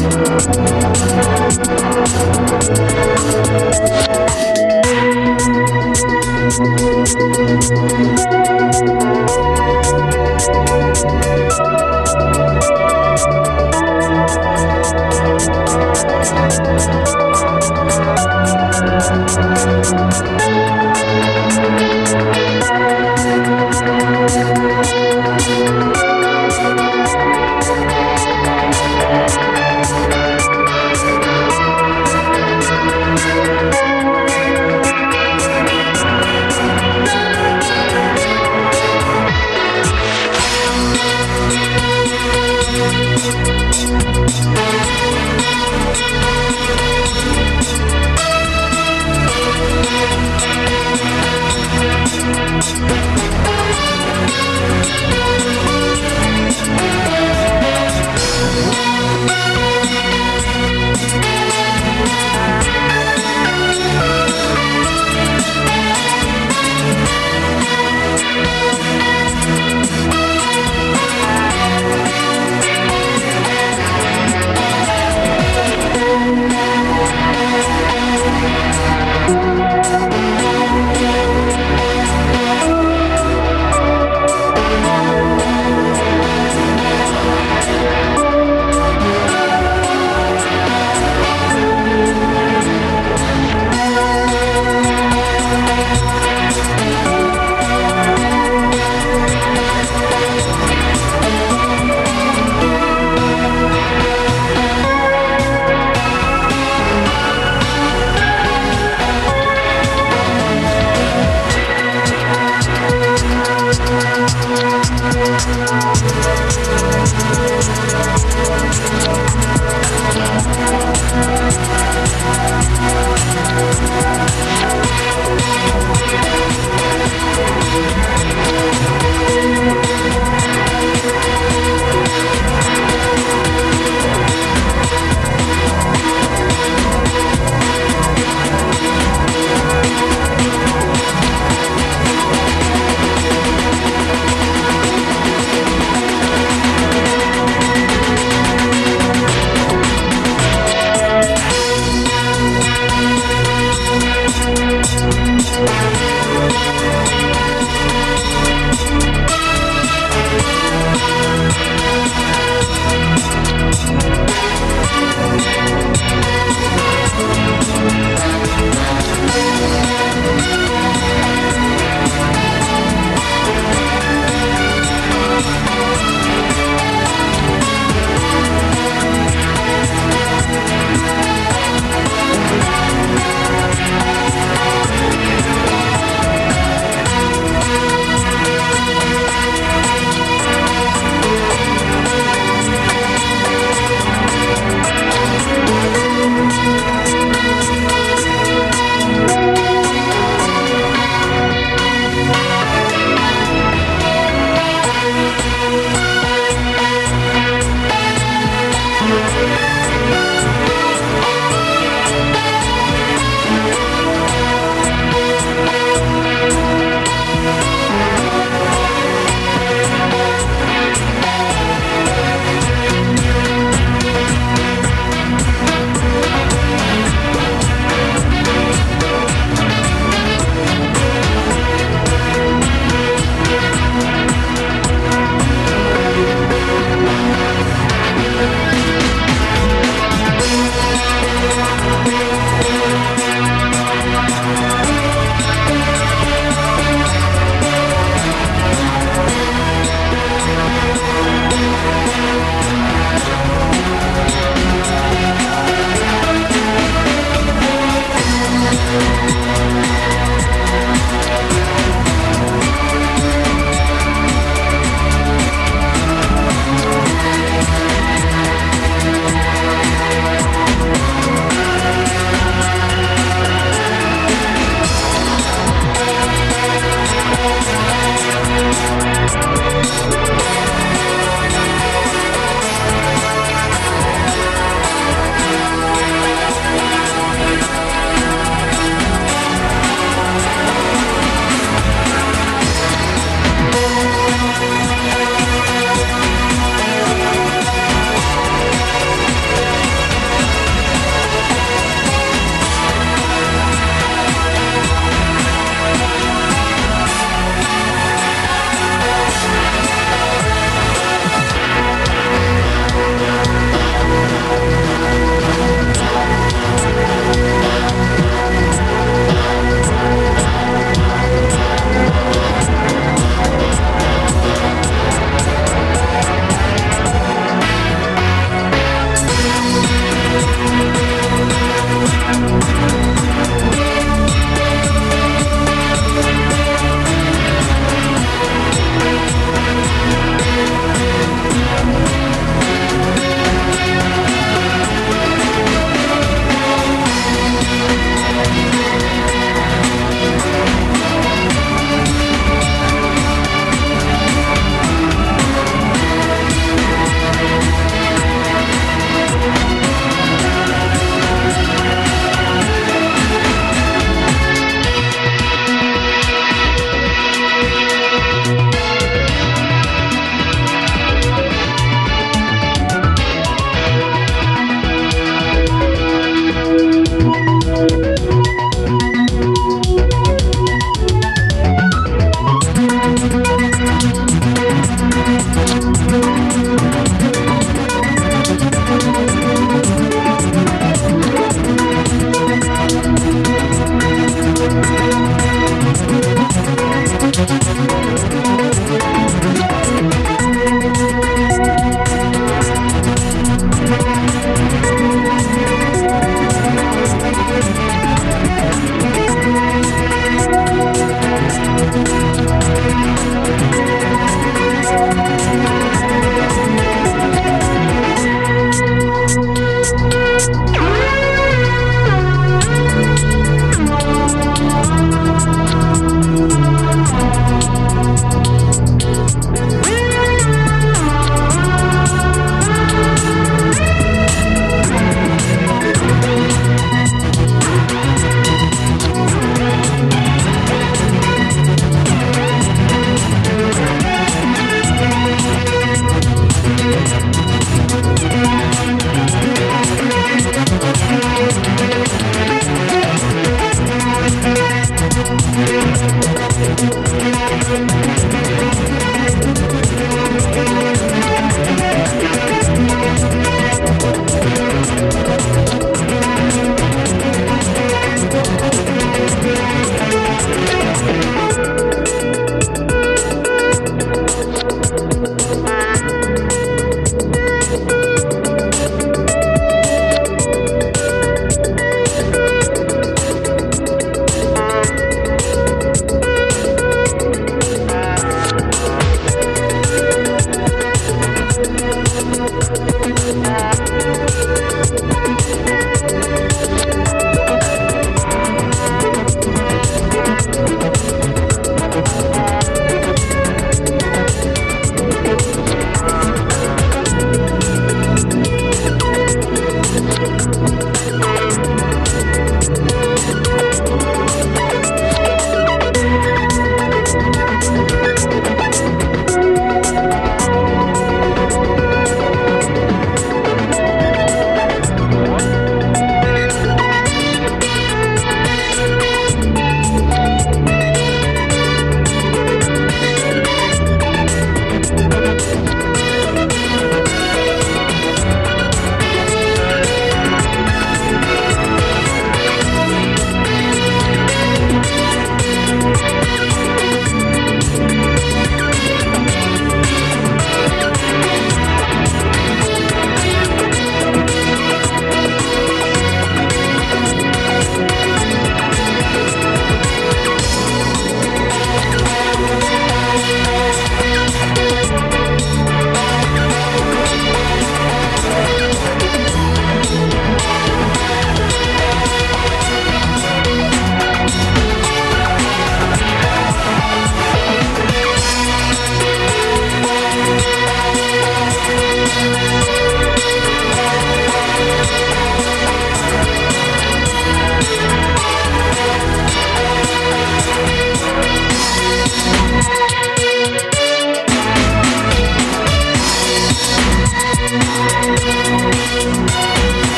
Gracias. 0.00 0.97